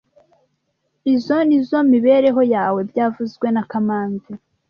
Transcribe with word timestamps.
Izoi 1.13 1.43
nizoo 1.47 1.83
mibereho 1.93 2.41
yawe 2.55 2.79
byavuzwe 2.89 3.47
na 3.55 3.63
kamanzi 3.71 4.33